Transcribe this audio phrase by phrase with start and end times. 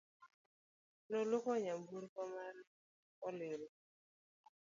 [1.09, 2.63] Noluoko nyamburko mane
[3.27, 3.61] olil